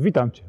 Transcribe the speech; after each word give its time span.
Witam 0.00 0.30
Cię. 0.30 0.42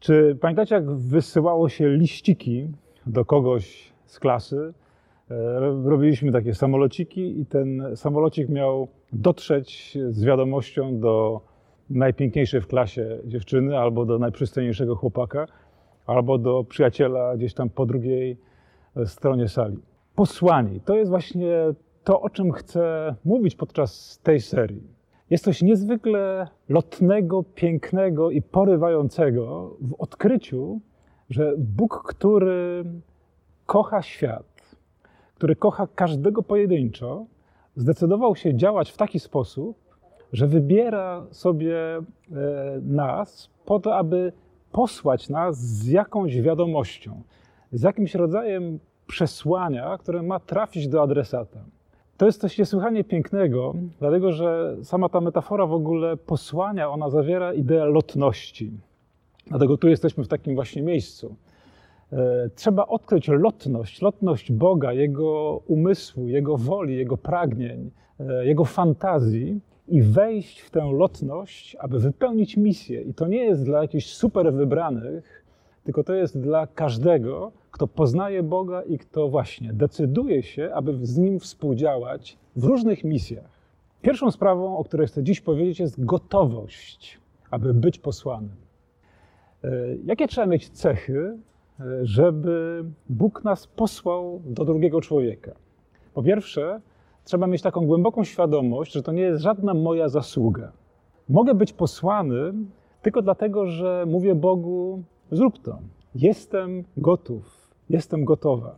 Czy 0.00 0.38
pamiętacie, 0.40 0.74
jak 0.74 0.90
wysyłało 0.90 1.68
się 1.68 1.88
liściki 1.88 2.68
do 3.06 3.24
kogoś 3.24 3.92
z 4.06 4.18
klasy? 4.18 4.74
E, 5.30 5.60
robiliśmy 5.84 6.32
takie 6.32 6.54
samolociki 6.54 7.40
i 7.40 7.46
ten 7.46 7.96
samolocik 7.96 8.48
miał 8.48 8.88
dotrzeć 9.12 9.98
z 10.08 10.24
wiadomością 10.24 11.00
do 11.00 11.40
najpiękniejszej 11.90 12.60
w 12.60 12.66
klasie 12.66 13.18
dziewczyny, 13.24 13.78
albo 13.78 14.04
do 14.04 14.18
najprzystojniejszego 14.18 14.96
chłopaka, 14.96 15.46
albo 16.06 16.38
do 16.38 16.64
przyjaciela 16.64 17.36
gdzieś 17.36 17.54
tam 17.54 17.70
po 17.70 17.86
drugiej 17.86 18.36
stronie 19.06 19.48
sali. 19.48 19.78
Posłanie 20.14 20.80
to 20.84 20.96
jest 20.96 21.10
właśnie 21.10 21.56
to, 22.04 22.20
o 22.20 22.30
czym 22.30 22.52
chcę 22.52 23.14
mówić 23.24 23.56
podczas 23.56 24.20
tej 24.22 24.40
serii. 24.40 25.01
Jest 25.32 25.44
coś 25.44 25.62
niezwykle 25.62 26.48
lotnego, 26.68 27.44
pięknego 27.54 28.30
i 28.30 28.42
porywającego 28.42 29.76
w 29.80 29.94
odkryciu, 29.98 30.80
że 31.30 31.54
Bóg, 31.58 32.02
który 32.08 32.84
kocha 33.66 34.02
świat, 34.02 34.76
który 35.34 35.56
kocha 35.56 35.86
każdego 35.94 36.42
pojedynczo, 36.42 37.26
zdecydował 37.76 38.36
się 38.36 38.56
działać 38.56 38.90
w 38.90 38.96
taki 38.96 39.20
sposób, 39.20 39.76
że 40.32 40.46
wybiera 40.46 41.26
sobie 41.30 41.76
e, 41.96 42.02
nas 42.82 43.50
po 43.64 43.80
to, 43.80 43.96
aby 43.96 44.32
posłać 44.72 45.28
nas 45.28 45.58
z 45.58 45.88
jakąś 45.88 46.40
wiadomością, 46.40 47.22
z 47.72 47.82
jakimś 47.82 48.14
rodzajem 48.14 48.78
przesłania, 49.06 49.98
które 49.98 50.22
ma 50.22 50.40
trafić 50.40 50.88
do 50.88 51.02
adresata. 51.02 51.64
To 52.22 52.26
jest 52.26 52.40
coś 52.40 52.58
niesłychanie 52.58 53.04
pięknego, 53.04 53.74
dlatego 53.98 54.32
że 54.32 54.76
sama 54.82 55.08
ta 55.08 55.20
metafora 55.20 55.66
w 55.66 55.72
ogóle 55.72 56.16
posłania, 56.16 56.90
ona 56.90 57.10
zawiera 57.10 57.54
ideę 57.54 57.84
lotności. 57.84 58.72
Dlatego 59.46 59.76
tu 59.76 59.88
jesteśmy 59.88 60.24
w 60.24 60.28
takim 60.28 60.54
właśnie 60.54 60.82
miejscu. 60.82 61.34
E, 62.12 62.50
trzeba 62.54 62.86
odkryć 62.86 63.28
lotność, 63.28 64.02
lotność 64.02 64.52
Boga, 64.52 64.92
Jego 64.92 65.60
umysłu, 65.66 66.28
Jego 66.28 66.56
woli, 66.56 66.96
Jego 66.96 67.16
pragnień, 67.16 67.90
e, 68.20 68.46
Jego 68.46 68.64
fantazji 68.64 69.60
i 69.88 70.02
wejść 70.02 70.60
w 70.60 70.70
tę 70.70 70.90
lotność, 70.92 71.76
aby 71.80 71.98
wypełnić 71.98 72.56
misję. 72.56 73.02
I 73.02 73.14
to 73.14 73.26
nie 73.26 73.44
jest 73.44 73.64
dla 73.64 73.82
jakichś 73.82 74.06
super 74.06 74.52
wybranych, 74.52 75.44
tylko 75.84 76.04
to 76.04 76.14
jest 76.14 76.40
dla 76.40 76.66
każdego, 76.66 77.52
kto 77.72 77.86
poznaje 77.86 78.42
Boga 78.42 78.82
i 78.82 78.98
kto 78.98 79.28
właśnie 79.28 79.72
decyduje 79.72 80.42
się, 80.42 80.70
aby 80.74 81.06
z 81.06 81.18
Nim 81.18 81.40
współdziałać 81.40 82.38
w 82.56 82.64
różnych 82.64 83.04
misjach. 83.04 83.50
Pierwszą 84.02 84.30
sprawą, 84.30 84.78
o 84.78 84.84
której 84.84 85.06
chcę 85.06 85.22
dziś 85.22 85.40
powiedzieć, 85.40 85.80
jest 85.80 86.04
gotowość, 86.04 87.20
aby 87.50 87.74
być 87.74 87.98
posłanym. 87.98 88.56
E, 89.64 89.70
jakie 90.04 90.28
trzeba 90.28 90.46
mieć 90.46 90.68
cechy, 90.68 91.38
e, 91.80 91.84
żeby 92.02 92.84
Bóg 93.08 93.44
nas 93.44 93.66
posłał 93.66 94.40
do 94.44 94.64
drugiego 94.64 95.00
człowieka? 95.00 95.52
Po 96.14 96.22
pierwsze, 96.22 96.80
trzeba 97.24 97.46
mieć 97.46 97.62
taką 97.62 97.86
głęboką 97.86 98.24
świadomość, 98.24 98.92
że 98.92 99.02
to 99.02 99.12
nie 99.12 99.22
jest 99.22 99.42
żadna 99.42 99.74
moja 99.74 100.08
zasługa. 100.08 100.72
Mogę 101.28 101.54
być 101.54 101.72
posłany 101.72 102.52
tylko 103.02 103.22
dlatego, 103.22 103.66
że 103.66 104.04
mówię 104.08 104.34
Bogu: 104.34 105.02
zrób 105.30 105.58
to. 105.58 105.78
Jestem 106.14 106.84
gotów 106.96 107.61
jestem 107.92 108.24
gotowa. 108.24 108.76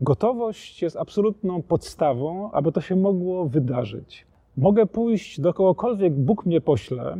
Gotowość 0.00 0.82
jest 0.82 0.96
absolutną 0.96 1.62
podstawą, 1.62 2.50
aby 2.52 2.72
to 2.72 2.80
się 2.80 2.96
mogło 2.96 3.48
wydarzyć. 3.48 4.26
Mogę 4.56 4.86
pójść 4.86 5.40
do 5.40 5.54
kogokolwiek 5.54 6.14
Bóg 6.14 6.46
mnie 6.46 6.60
pośle, 6.60 7.16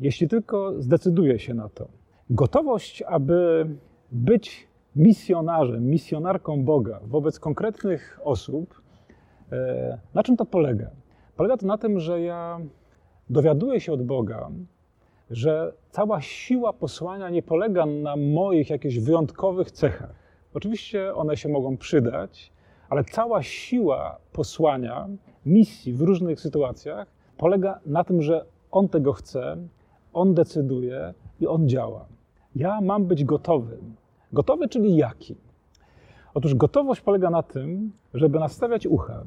jeśli 0.00 0.28
tylko 0.28 0.82
zdecyduję 0.82 1.38
się 1.38 1.54
na 1.54 1.68
to. 1.68 1.88
Gotowość, 2.30 3.02
aby 3.02 3.66
być 4.12 4.68
misjonarzem, 4.96 5.86
misjonarką 5.86 6.64
Boga 6.64 7.00
wobec 7.06 7.40
konkretnych 7.40 8.20
osób, 8.24 8.82
e, 9.52 9.98
na 10.14 10.22
czym 10.22 10.36
to 10.36 10.44
polega? 10.44 10.90
Polega 11.36 11.56
to 11.56 11.66
na 11.66 11.78
tym, 11.78 12.00
że 12.00 12.20
ja 12.20 12.60
dowiaduję 13.30 13.80
się 13.80 13.92
od 13.92 14.02
Boga, 14.02 14.50
że 15.30 15.72
cała 15.90 16.20
siła 16.20 16.72
posłania 16.72 17.30
nie 17.30 17.42
polega 17.42 17.86
na 17.86 18.16
moich 18.16 18.70
jakichś 18.70 18.98
wyjątkowych 18.98 19.70
cechach 19.70 20.27
Oczywiście 20.54 21.14
one 21.14 21.36
się 21.36 21.48
mogą 21.48 21.76
przydać, 21.76 22.52
ale 22.88 23.04
cała 23.04 23.42
siła 23.42 24.18
posłania, 24.32 25.08
misji 25.46 25.92
w 25.92 26.00
różnych 26.00 26.40
sytuacjach 26.40 27.06
polega 27.36 27.80
na 27.86 28.04
tym, 28.04 28.22
że 28.22 28.44
on 28.70 28.88
tego 28.88 29.12
chce, 29.12 29.56
on 30.12 30.34
decyduje 30.34 31.14
i 31.40 31.46
on 31.46 31.68
działa. 31.68 32.06
Ja 32.56 32.80
mam 32.80 33.04
być 33.06 33.24
gotowy. 33.24 33.78
Gotowy, 34.32 34.68
czyli 34.68 34.96
jaki? 34.96 35.36
Otóż 36.34 36.54
gotowość 36.54 37.00
polega 37.00 37.30
na 37.30 37.42
tym, 37.42 37.92
żeby 38.14 38.38
nastawiać 38.38 38.86
ucha, 38.86 39.24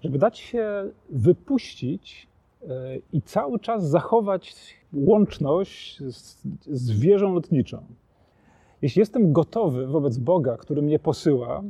żeby 0.00 0.18
dać 0.18 0.38
się 0.38 0.90
wypuścić 1.10 2.28
e, 2.62 2.66
i 3.12 3.22
cały 3.22 3.58
czas 3.58 3.88
zachować 3.88 4.54
łączność 4.92 6.02
z, 6.02 6.42
z 6.66 7.00
wieżą 7.00 7.34
lotniczą. 7.34 7.82
Jeśli 8.82 9.00
jestem 9.00 9.32
gotowy 9.32 9.86
wobec 9.86 10.18
Boga, 10.18 10.56
który 10.56 10.82
mnie 10.82 10.98
posyła, 10.98 11.62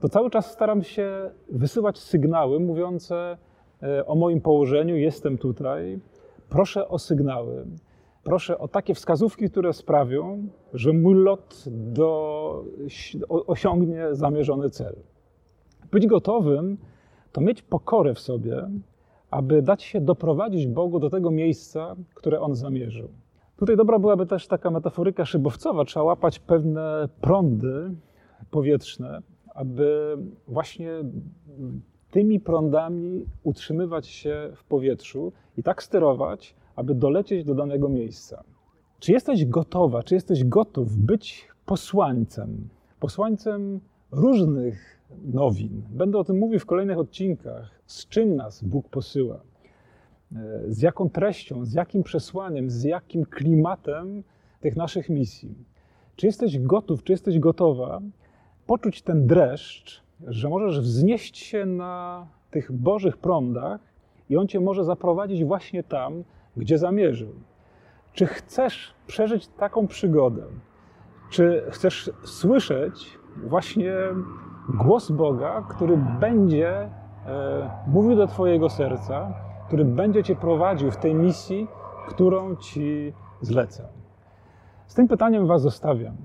to 0.00 0.08
cały 0.08 0.30
czas 0.30 0.52
staram 0.52 0.82
się 0.82 1.30
wysyłać 1.48 1.98
sygnały 1.98 2.60
mówiące 2.60 3.38
e, 3.82 4.06
o 4.06 4.14
moim 4.14 4.40
położeniu, 4.40 4.96
jestem 4.96 5.38
tutaj. 5.38 6.00
Proszę 6.48 6.88
o 6.88 6.98
sygnały. 6.98 7.66
Proszę 8.24 8.58
o 8.58 8.68
takie 8.68 8.94
wskazówki, 8.94 9.50
które 9.50 9.72
sprawią, 9.72 10.48
że 10.74 10.92
mój 10.92 11.14
lot 11.14 11.64
do, 11.66 12.64
osiągnie 13.28 14.06
zamierzony 14.12 14.70
cel. 14.70 14.96
Być 15.90 16.06
gotowym 16.06 16.78
to 17.32 17.40
mieć 17.40 17.62
pokorę 17.62 18.14
w 18.14 18.20
sobie, 18.20 18.70
aby 19.30 19.62
dać 19.62 19.82
się 19.82 20.00
doprowadzić 20.00 20.66
Bogu 20.66 20.98
do 20.98 21.10
tego 21.10 21.30
miejsca, 21.30 21.96
które 22.14 22.40
On 22.40 22.54
zamierzył. 22.54 23.08
Tutaj 23.56 23.76
dobra 23.76 23.98
byłaby 23.98 24.26
też 24.26 24.46
taka 24.46 24.70
metaforyka 24.70 25.24
szybowcowa. 25.24 25.84
Trzeba 25.84 26.04
łapać 26.04 26.38
pewne 26.38 27.08
prądy 27.20 27.94
powietrzne, 28.50 29.22
aby 29.54 30.16
właśnie 30.48 30.90
tymi 32.10 32.40
prądami 32.40 33.26
utrzymywać 33.42 34.06
się 34.06 34.50
w 34.54 34.64
powietrzu 34.64 35.32
i 35.56 35.62
tak 35.62 35.82
sterować, 35.82 36.54
aby 36.76 36.94
dolecieć 36.94 37.44
do 37.44 37.54
danego 37.54 37.88
miejsca. 37.88 38.44
Czy 38.98 39.12
jesteś 39.12 39.46
gotowa, 39.46 40.02
czy 40.02 40.14
jesteś 40.14 40.44
gotów 40.44 40.96
być 40.96 41.48
posłańcem? 41.66 42.68
Posłańcem 43.00 43.80
różnych 44.10 45.00
nowin. 45.24 45.82
Będę 45.90 46.18
o 46.18 46.24
tym 46.24 46.38
mówił 46.38 46.60
w 46.60 46.66
kolejnych 46.66 46.98
odcinkach, 46.98 47.70
z 47.86 48.08
czym 48.08 48.36
nas 48.36 48.64
Bóg 48.64 48.88
posyła. 48.88 49.40
E, 50.32 50.38
z 50.68 50.82
jaką 50.82 51.10
treścią, 51.10 51.64
z 51.64 51.72
jakim 51.72 52.02
przesłaniem, 52.02 52.70
z 52.70 52.82
jakim 52.82 53.24
klimatem 53.24 54.22
tych 54.60 54.76
naszych 54.76 55.08
misji. 55.08 55.54
Czy 56.16 56.26
jesteś 56.26 56.58
gotów, 56.58 57.04
czy 57.04 57.12
jesteś 57.12 57.38
gotowa 57.38 58.00
poczuć 58.66 59.02
ten 59.02 59.26
dreszcz, 59.26 60.02
że 60.26 60.48
możesz 60.48 60.80
wznieść 60.80 61.38
się 61.38 61.66
na 61.66 62.26
tych 62.50 62.72
Bożych 62.72 63.16
prądach 63.16 63.80
i 64.30 64.36
On 64.36 64.48
cię 64.48 64.60
może 64.60 64.84
zaprowadzić 64.84 65.44
właśnie 65.44 65.82
tam, 65.82 66.24
gdzie 66.56 66.78
zamierzył? 66.78 67.32
Czy 68.12 68.26
chcesz 68.26 68.94
przeżyć 69.06 69.48
taką 69.48 69.86
przygodę? 69.86 70.42
Czy 71.30 71.62
chcesz 71.70 72.10
słyszeć 72.24 73.18
właśnie 73.36 73.94
głos 74.68 75.10
Boga, 75.10 75.66
który 75.70 75.96
będzie 76.20 76.70
e, 76.70 76.90
mówił 77.86 78.16
do 78.16 78.26
Twojego 78.26 78.68
serca, 78.70 79.45
który 79.66 79.84
będzie 79.84 80.22
Cię 80.22 80.36
prowadził 80.36 80.90
w 80.90 80.96
tej 80.96 81.14
misji, 81.14 81.68
którą 82.08 82.56
Ci 82.56 83.12
zlecę. 83.40 83.88
Z 84.86 84.94
tym 84.94 85.08
pytaniem 85.08 85.46
Was 85.46 85.62
zostawiam. 85.62 86.16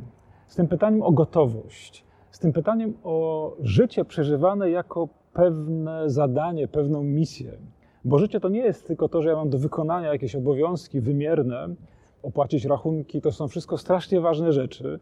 Z 0.47 0.55
tym 0.55 0.67
pytaniem 0.67 1.01
o 1.01 1.11
gotowość. 1.11 2.05
Z 2.31 2.39
tym 2.39 2.53
pytaniem 2.53 2.93
o 3.03 3.53
życie 3.59 4.05
przeżywane 4.05 4.69
jako 4.69 5.07
pewne 5.33 6.09
zadanie, 6.09 6.67
pewną 6.67 7.03
misję. 7.03 7.51
Bo 8.05 8.19
życie 8.19 8.39
to 8.39 8.49
nie 8.49 8.59
jest 8.59 8.87
tylko 8.87 9.09
to, 9.09 9.21
że 9.21 9.29
ja 9.29 9.35
mam 9.35 9.49
do 9.49 9.57
wykonania 9.57 10.13
jakieś 10.13 10.35
obowiązki 10.35 11.01
wymierne, 11.01 11.67
opłacić 12.23 12.65
rachunki, 12.65 13.21
to 13.21 13.31
są 13.31 13.47
wszystko 13.47 13.77
strasznie 13.77 14.21
ważne 14.21 14.53
rzeczy, 14.53 14.99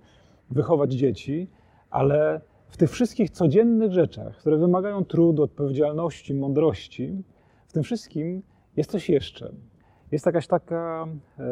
wychować 0.49 0.93
dzieci, 0.93 1.47
ale 1.89 2.41
w 2.67 2.77
tych 2.77 2.91
wszystkich 2.91 3.29
codziennych 3.29 3.93
rzeczach, 3.93 4.37
które 4.37 4.57
wymagają 4.57 5.05
trudu, 5.05 5.43
odpowiedzialności, 5.43 6.33
mądrości, 6.33 7.23
w 7.69 7.73
tym 7.73 7.83
wszystkim 7.83 8.43
jest 8.77 8.91
coś 8.91 9.09
jeszcze. 9.09 9.51
Jest 10.11 10.25
jakaś 10.25 10.47
taka 10.47 11.07
e, 11.39 11.45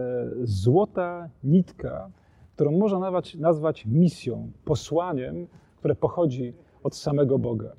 złota 0.44 1.30
nitka, 1.44 2.10
którą 2.56 2.72
można 2.72 3.00
nazwać, 3.00 3.36
nazwać 3.36 3.86
misją, 3.86 4.52
posłaniem, 4.66 5.48
które 5.80 5.96
pochodzi 5.96 6.54
od 6.84 6.96
samego 6.96 7.40
Boga. 7.40 7.74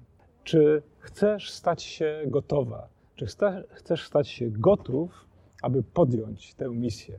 Czy 0.44 0.82
chcesz 0.98 1.50
stać 1.50 1.82
się 1.82 2.22
gotowa? 2.26 2.88
Czy 3.14 3.26
chcesz 3.70 4.06
stać 4.06 4.28
się 4.28 4.50
gotów, 4.50 5.26
aby 5.62 5.82
podjąć 5.82 6.54
tę 6.54 6.68
misję? 6.68 7.18